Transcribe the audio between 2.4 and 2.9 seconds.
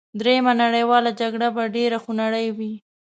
وي